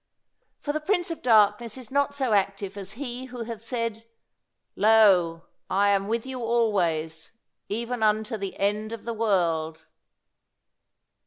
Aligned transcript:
For 0.61 0.73
the 0.73 0.79
prince 0.81 1.11
of 1.11 1.21
darkness 1.21 1.77
is 1.77 1.91
not 1.91 2.15
so 2.15 2.33
active 2.33 2.75
as 2.75 2.93
He 2.93 3.25
who 3.25 3.43
hath 3.43 3.61
said, 3.61 4.07
"Lo, 4.75 5.43
I 5.69 5.89
am 5.89 6.07
with 6.07 6.25
you 6.25 6.39
always, 6.43 7.33
even 7.69 8.01
unto 8.01 8.35
the 8.35 8.57
end 8.57 8.93
of 8.93 9.05
the 9.05 9.13
world." 9.13 9.85